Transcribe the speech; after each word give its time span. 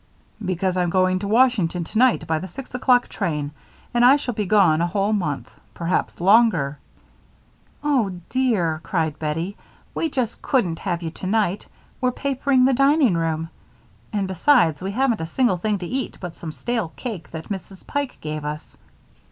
"Because 0.43 0.77
I'm 0.77 0.89
going 0.89 1.19
to 1.19 1.27
Washington 1.27 1.83
tonight 1.83 2.25
by 2.25 2.39
the 2.39 2.47
six 2.47 2.73
o'clock 2.73 3.07
train 3.07 3.51
and 3.93 4.03
I 4.03 4.15
shall 4.15 4.33
be 4.33 4.47
gone 4.47 4.81
a 4.81 4.87
whole 4.87 5.13
month 5.13 5.51
perhaps 5.75 6.19
longer." 6.19 6.79
"Oh, 7.83 8.19
dear," 8.29 8.79
cried 8.81 9.19
Bettie, 9.19 9.57
"we 9.93 10.09
just 10.09 10.41
couldn't 10.41 10.79
have 10.79 11.03
you 11.03 11.11
tonight. 11.11 11.67
We're 12.01 12.09
papering 12.13 12.65
the 12.65 12.73
dining 12.73 13.13
room, 13.13 13.49
and 14.11 14.27
besides 14.27 14.81
we 14.81 14.89
haven't 14.93 15.21
a 15.21 15.27
single 15.27 15.57
thing 15.57 15.77
to 15.77 15.85
eat 15.85 16.17
but 16.19 16.35
some 16.35 16.51
stale 16.51 16.93
cake 16.95 17.29
that 17.29 17.49
Mrs. 17.49 17.85
Pike 17.85 18.17
gave 18.21 18.43
us." 18.43 18.77